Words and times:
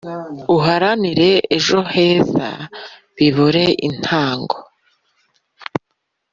Uharanire 0.55 1.31
ejo 1.57 1.79
heza 1.93 2.49
bibure 3.15 3.65
intango 3.87 4.57